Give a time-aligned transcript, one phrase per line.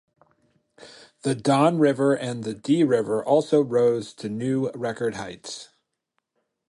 [1.21, 5.69] The Don River and the Dee River also rose to new record heights.